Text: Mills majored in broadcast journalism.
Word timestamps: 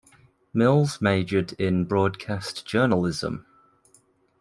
Mills 0.51 0.99
majored 0.99 1.53
in 1.59 1.85
broadcast 1.85 2.65
journalism. 2.65 3.45